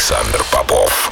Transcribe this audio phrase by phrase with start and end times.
[0.00, 1.10] Александр Попов.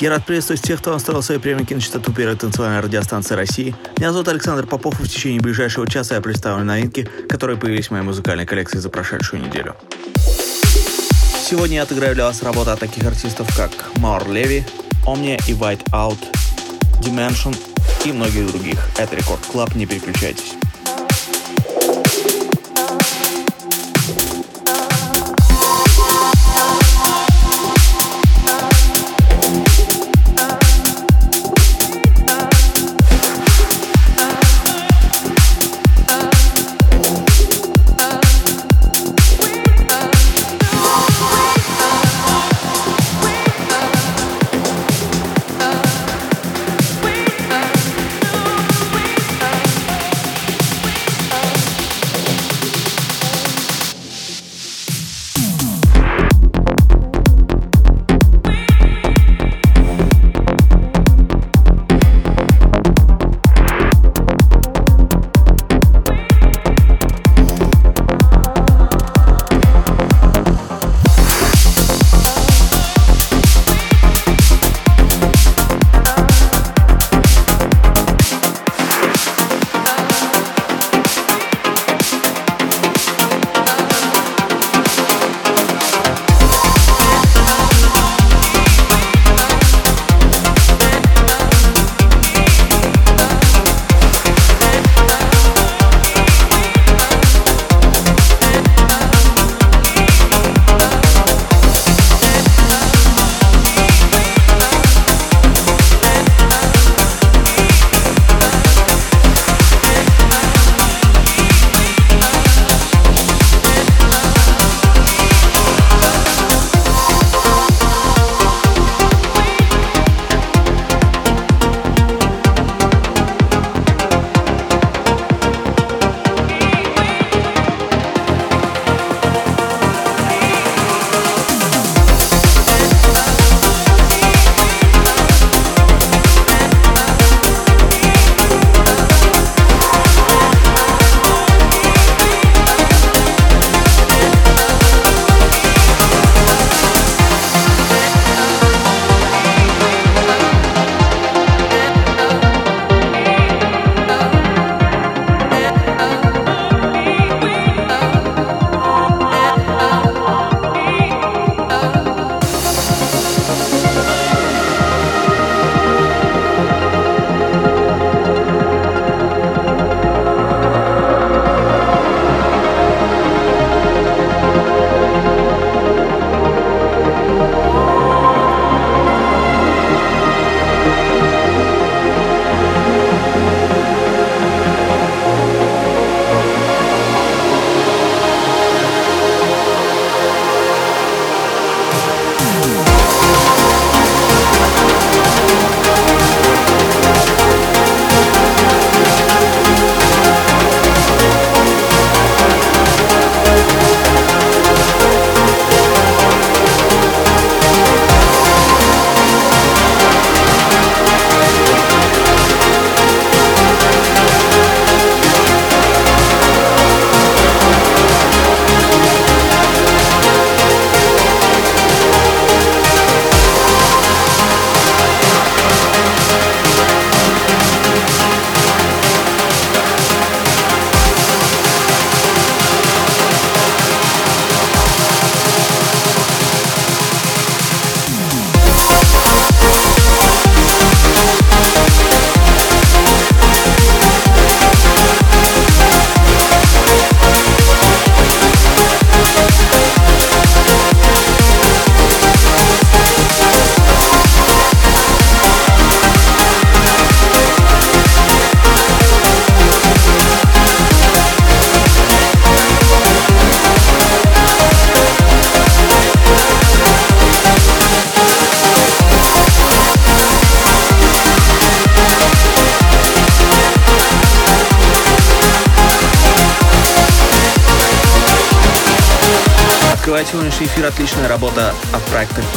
[0.00, 3.76] Я рад приветствовать тех, кто настроил свои приемники на частоту первой танцевальной радиостанции России.
[3.98, 7.90] Меня зовут Александр Попов, и в течение ближайшего часа я представлю новинки, которые появились в
[7.92, 9.76] моей музыкальной коллекции за прошедшую неделю.
[11.48, 14.64] Сегодня я отыграю для вас работы от таких артистов, как Maor Levi,
[15.06, 16.18] Omnia и White Out,
[17.00, 17.56] Dimension
[18.04, 18.80] и многих других.
[18.98, 20.54] Это Record Club, не переключайтесь.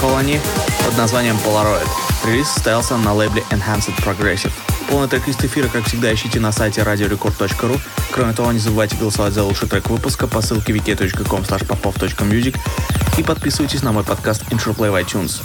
[0.01, 0.39] Colony
[0.83, 1.88] под названием Polaroid.
[2.25, 4.51] Релиз состоялся на лейбле Enhanced Progressive.
[4.89, 7.80] Полный трек-лист эфира, как всегда, ищите на сайте radiorecord.ru.
[8.12, 12.57] Кроме того, не забывайте голосовать за лучший трек выпуска по ссылке wiki.com popov.music
[13.18, 15.42] и подписывайтесь на мой подкаст Intro Play в iTunes.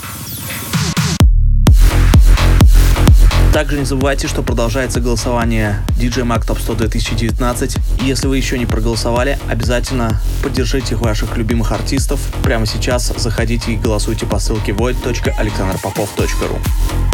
[3.57, 7.77] Также не забывайте, что продолжается голосование DJ Mag Top 100 2019.
[8.03, 12.19] И если вы еще не проголосовали, обязательно поддержите ваших любимых артистов.
[12.43, 17.06] Прямо сейчас заходите и голосуйте по ссылке void.alexanderpopov.ru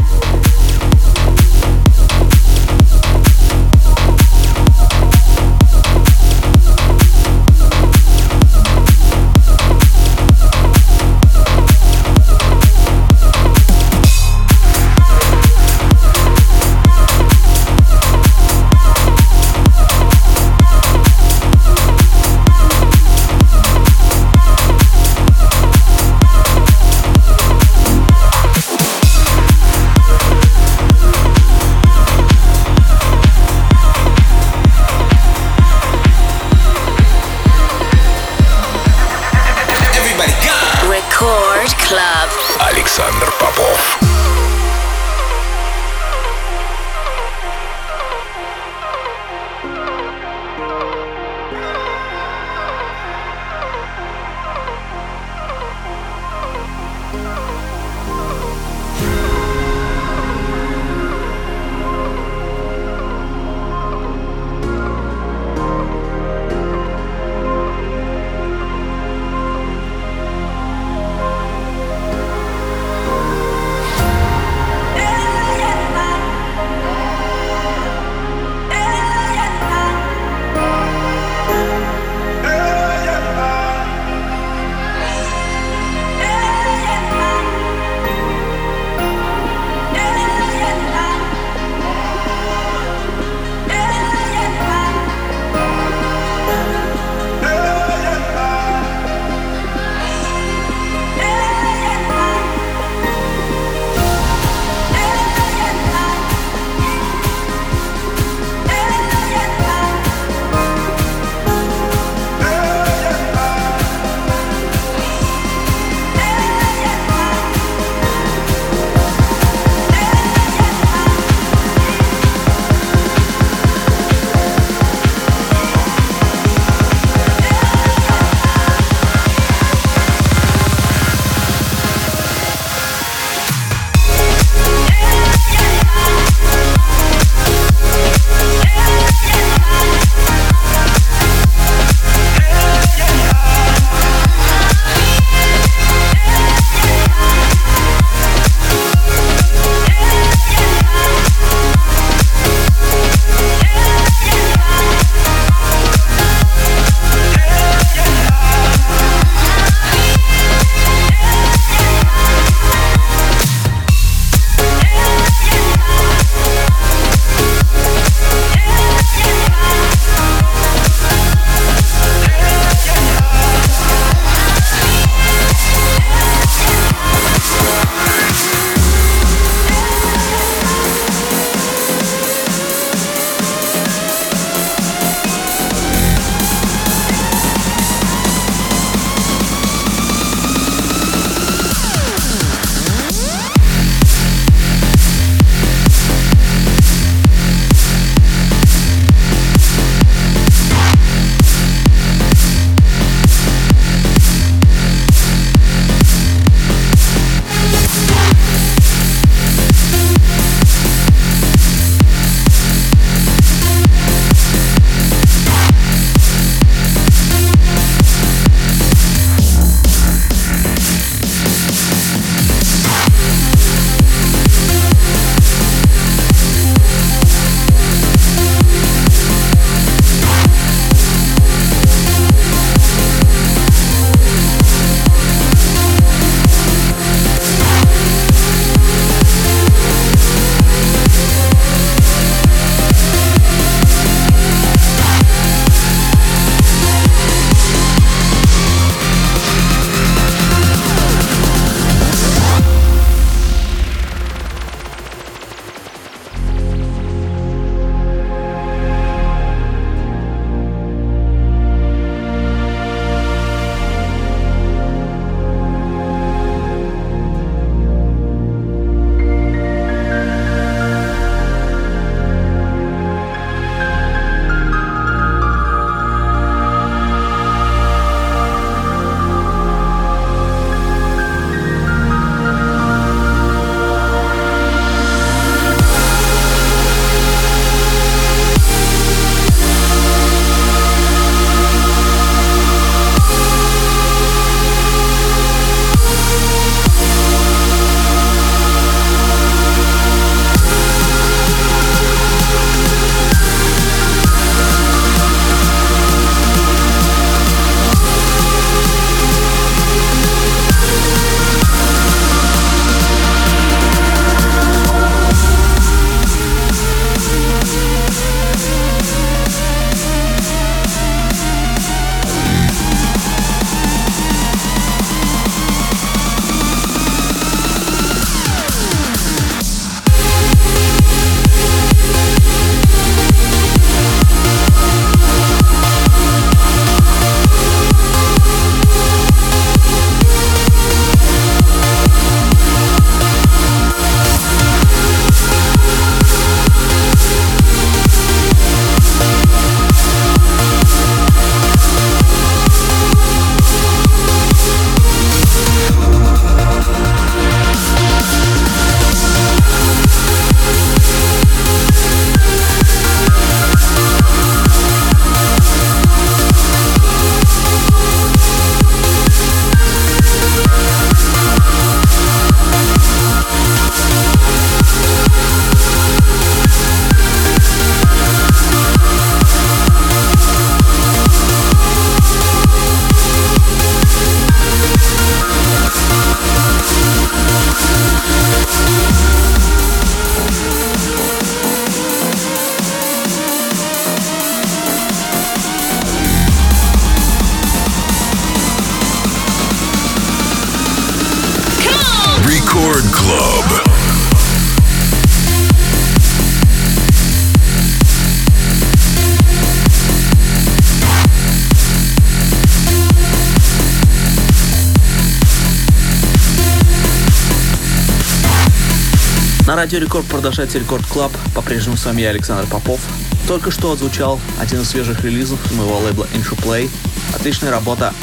[419.83, 421.33] Радио Рекорд продолжается Record Club.
[421.53, 423.01] По-прежнему с вами я, Александр Попов.
[423.49, 426.89] Только что отзвучал один из свежих релизов моего лейбла Interplay.
[427.35, 428.13] Отличная работа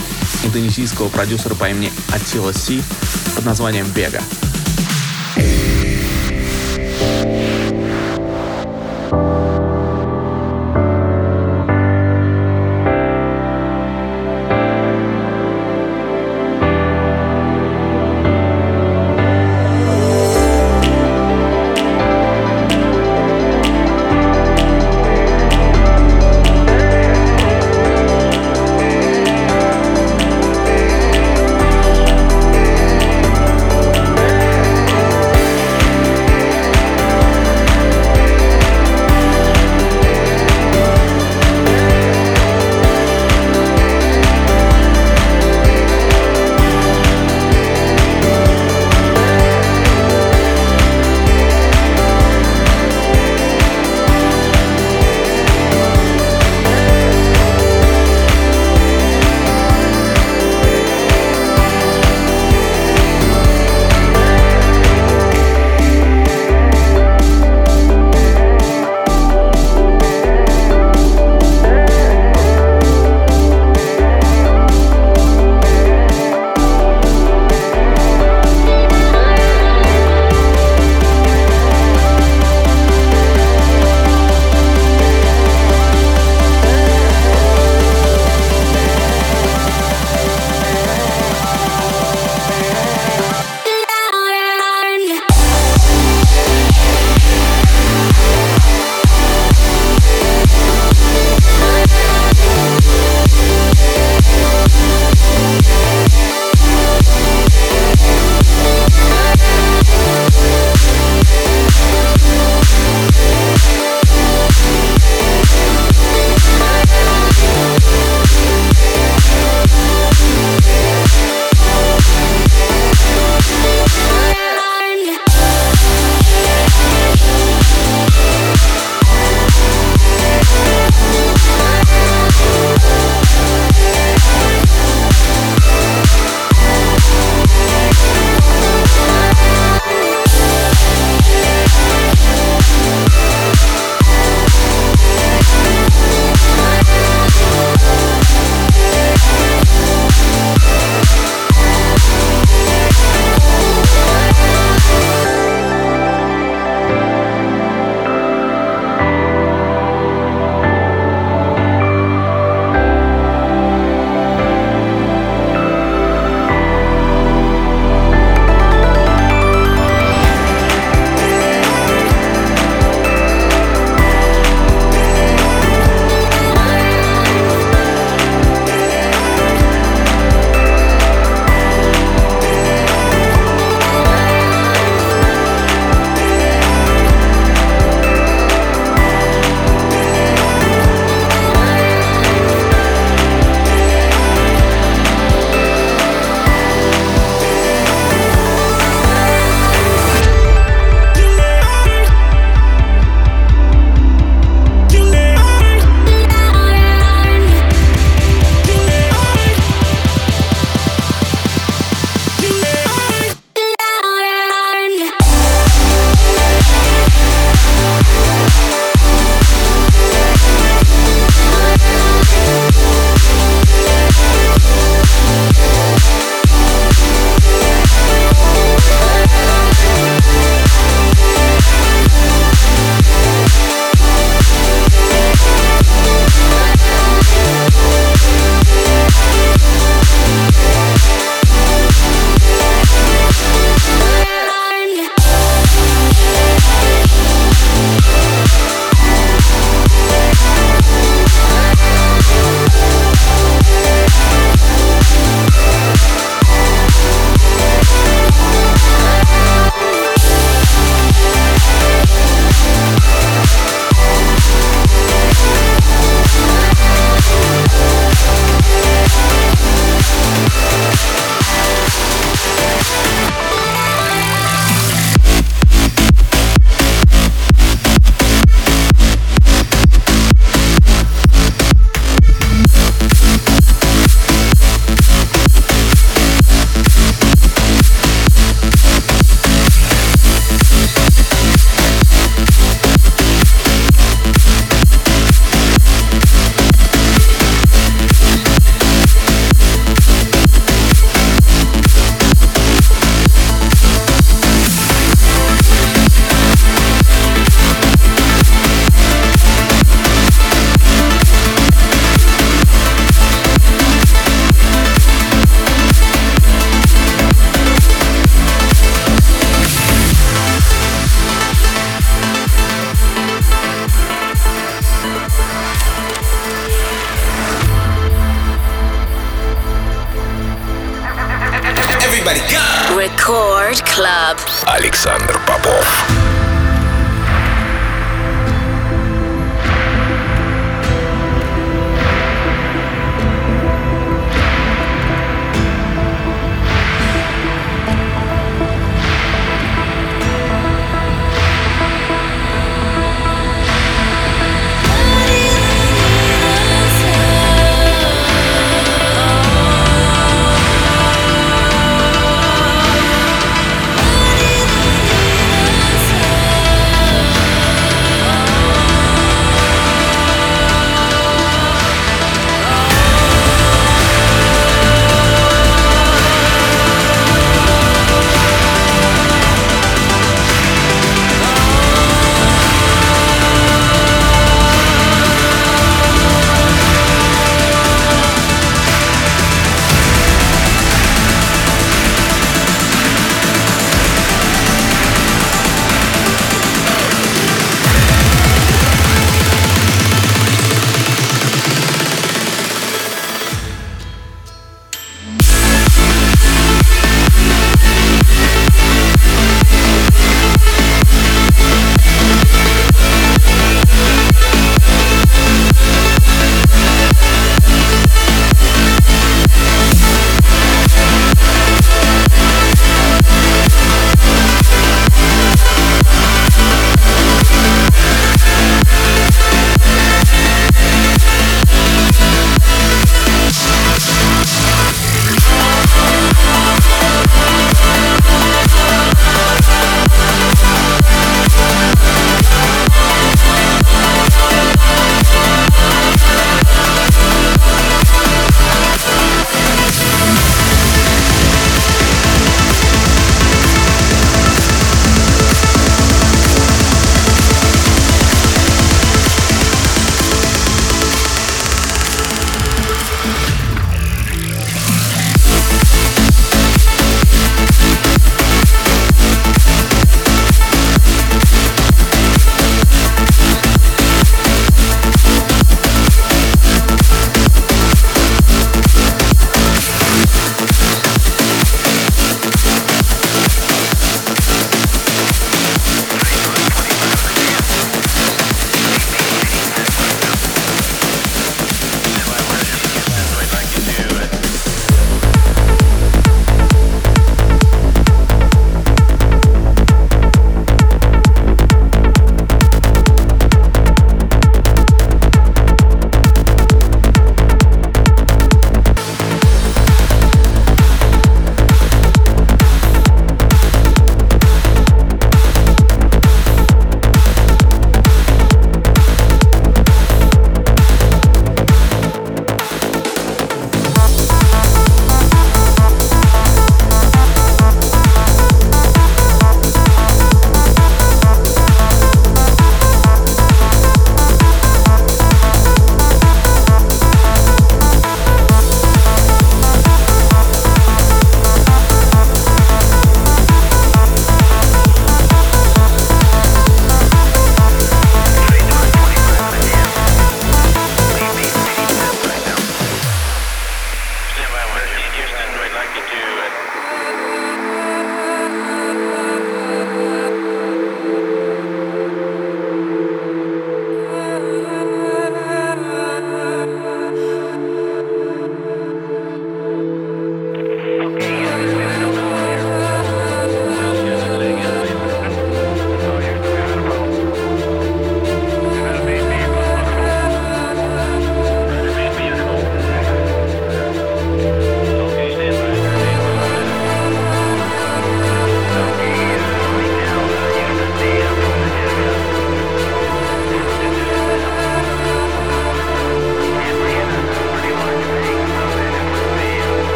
[0.43, 2.83] индонезийского продюсера по имени Attila Syah
[3.37, 4.23] под названием «Бега».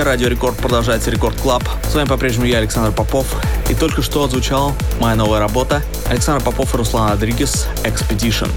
[0.00, 1.62] Частоте Радио Рекорд продолжается Record Club.
[1.84, 3.26] С вами по-прежнему я, Александр Попов.
[3.68, 8.48] И только что отзвучала моя новая работа Александр Попов и Руслан Радригес «Expedition».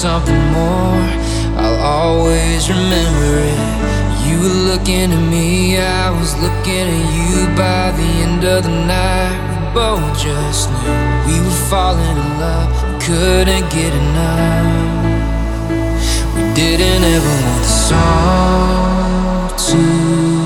[0.00, 1.04] Something more.
[1.60, 3.60] I'll always remember it.
[4.26, 8.70] You were looking at me, I was looking at you by the end of the
[8.70, 9.36] night.
[9.52, 10.96] We both just knew
[11.28, 12.72] we were falling in love,
[13.02, 15.04] couldn't get enough.
[16.34, 20.39] We didn't ever want the song to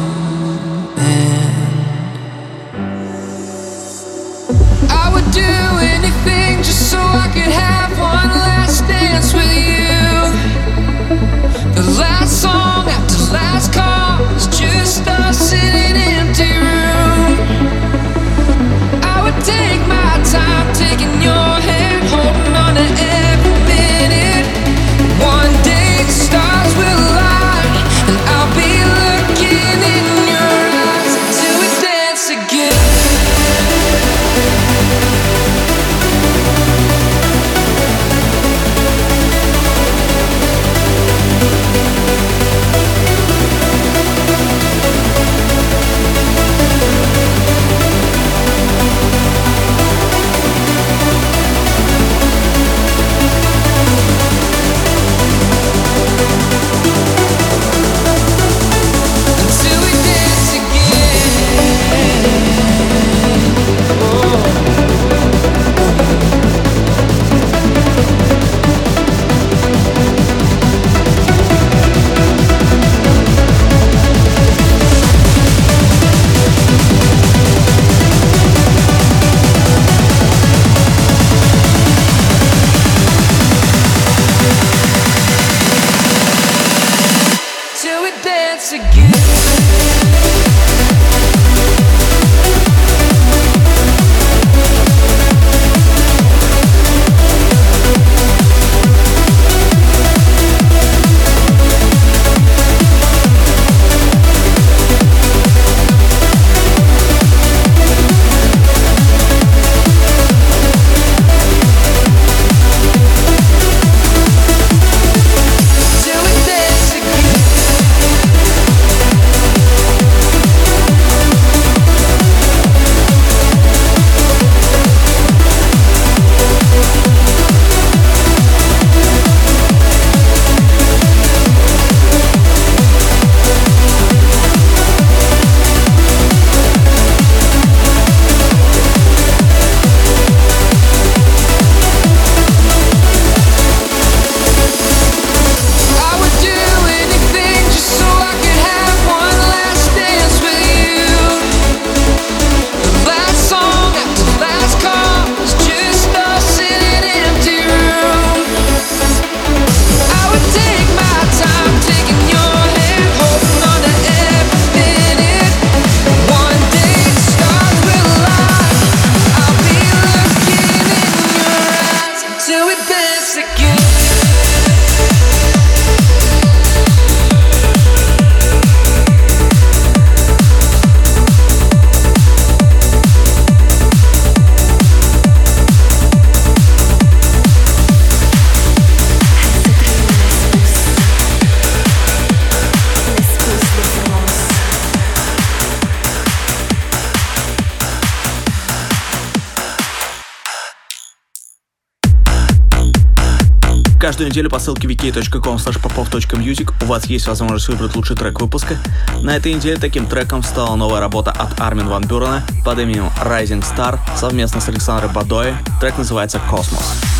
[204.14, 208.78] Каждую неделю по ссылке wiki.com popov.music у вас есть возможность выбрать лучший трек выпуска.
[209.22, 213.64] На этой неделе таким треком стала новая работа от Армин Ван Бюрена под именем Rising
[213.64, 215.54] Star совместно с Александром Бадоей.
[215.80, 217.13] Трек называется «Космос».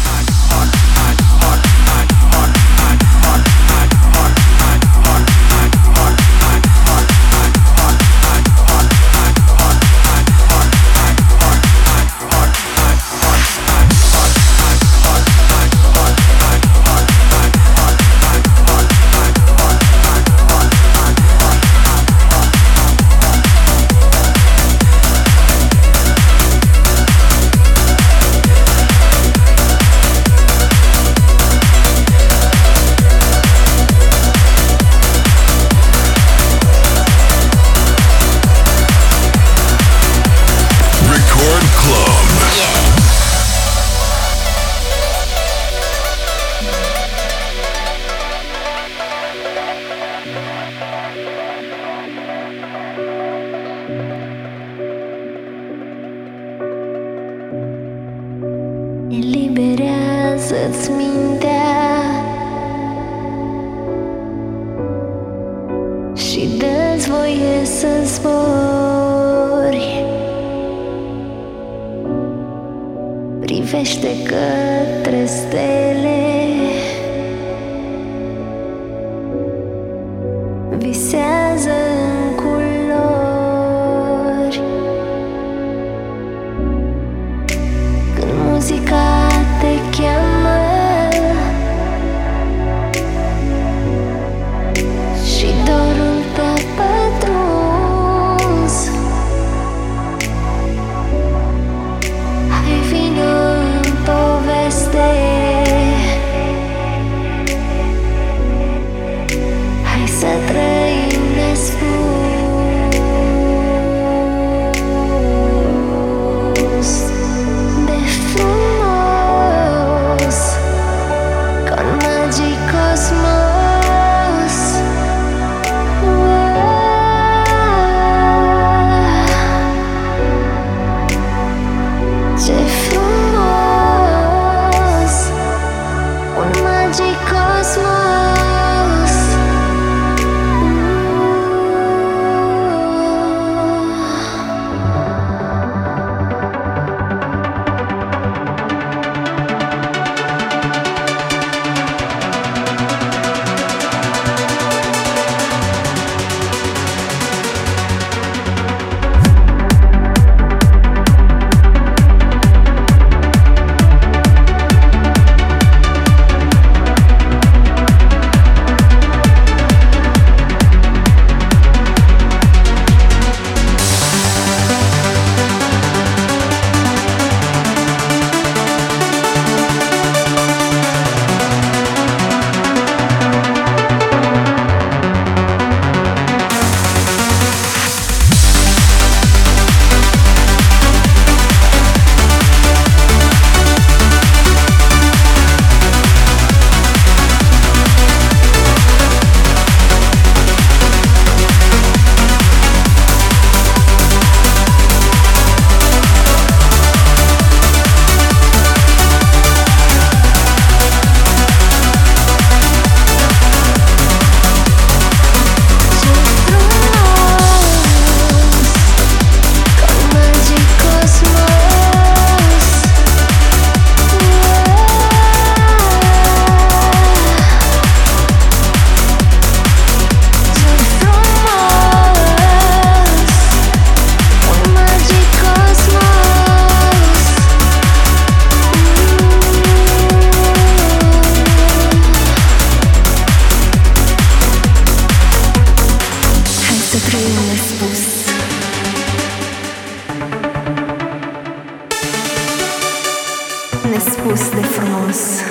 [253.95, 255.45] Nespus de frumos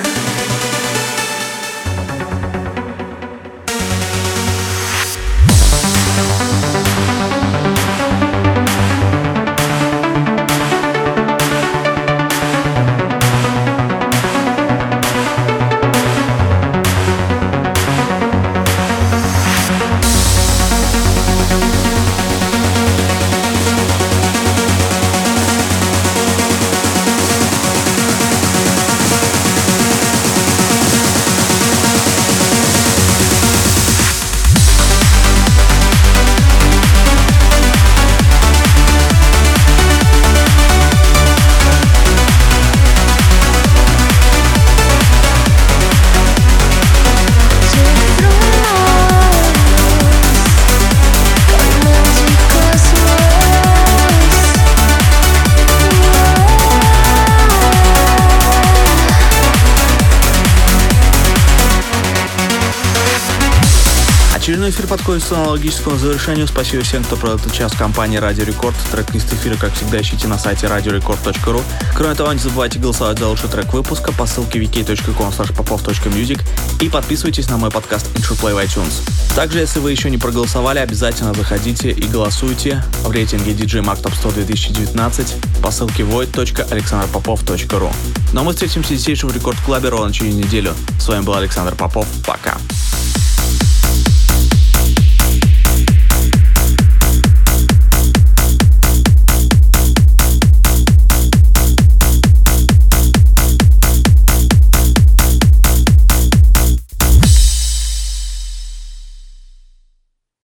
[65.34, 66.46] к аналогическому завершению.
[66.46, 68.76] Спасибо всем, кто провел этот час в компании Радио Рекорд.
[68.92, 71.62] Трек из эфира, как всегда, ищите на сайте radiorecord.ru.
[71.96, 76.40] Кроме того, не забывайте голосовать за лучший трек выпуска по ссылке wiki.com popov.music
[76.80, 79.02] и подписывайтесь на мой подкаст IntroPlay в iTunes.
[79.34, 84.14] Также, если вы еще не проголосовали, обязательно заходите и голосуйте в рейтинге DJ Mag Top
[84.14, 87.92] 100 2019 по ссылке void.alexanderpopov.ru.
[88.32, 90.74] Ну а мы встретимся здесь же в Рекорд Клабе ровно через неделю.
[91.00, 92.06] С вами был Александр Попов.
[92.24, 92.56] Пока.